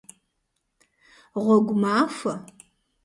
Гъуэгу 1.43 1.75
махуэ! 1.81 2.33